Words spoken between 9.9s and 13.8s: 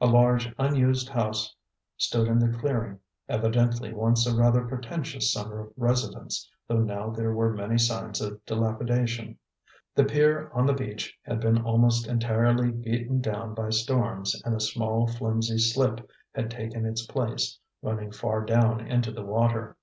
The pier on the beach had been almost entirely beaten down by